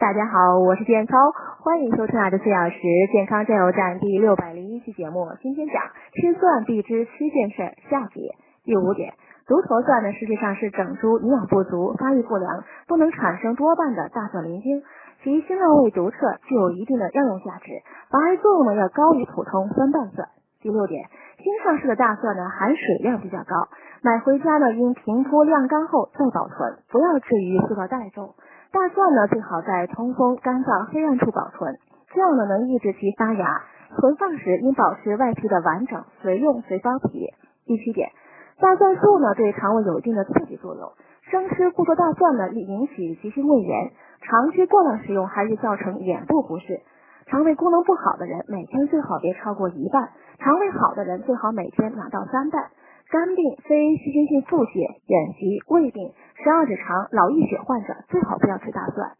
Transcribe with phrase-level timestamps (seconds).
[0.00, 1.12] 大家好，我是健操，
[1.60, 2.80] 欢迎收听二十四小时
[3.12, 5.28] 健康加油站第六百零一期节目。
[5.42, 5.76] 今天讲
[6.16, 7.56] 吃蒜必知七件事
[7.90, 8.32] 下节
[8.64, 9.12] 第五点，
[9.46, 14.82] 独头蒜呢，实际上是整株营养不足、发育不良、不能产生多瓣的大蒜鳞茎，
[15.22, 16.16] 其辛辣味独特，
[16.48, 17.68] 具有一定的药用价值，
[18.08, 20.26] 防癌作用呢要高于普通酸瓣蒜。
[20.62, 21.04] 第六点，
[21.36, 23.68] 新上市的大蒜呢含水量比较高，
[24.02, 28.32] 买回家呢应平铺晾干后再保存，不要置于塑料袋中。
[28.72, 31.76] 大蒜呢，最好在通风、干燥、黑暗处保存，
[32.14, 33.62] 这样呢能抑制其发芽。
[33.98, 37.26] 存放时应保持外皮的完整，随用随剥皮。
[37.66, 38.10] 第七点，
[38.60, 43.90] 大蒜素呢对肠胃有一定的刺激作用，生吃过多大蒜呢易引起急性胃炎，
[44.22, 46.80] 长期过量食用还易造成眼部不适。
[47.26, 50.06] 肠胃功能不好的人，每天最好别超过一半；
[50.38, 52.70] 肠胃好的人，最好每天两到三瓣。
[53.10, 56.12] 肝病、非细菌性腹泻、眼疾、胃病、
[56.42, 59.12] 十二指肠、老溢血患者最好不要吃大蒜。